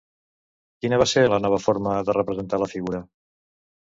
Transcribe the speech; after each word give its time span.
Quina 0.85 0.99
va 1.01 1.07
ser 1.11 1.23
la 1.33 1.39
nova 1.47 1.61
forma 1.67 1.93
de 2.09 2.17
representar 2.21 2.61
la 2.65 2.71
figura? 2.77 3.03